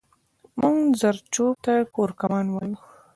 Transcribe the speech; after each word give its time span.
مونږ 0.59 0.79
زرچوب 1.01 1.55
ته 1.65 1.73
کورکمان 1.95 2.45
يايو 2.55 2.77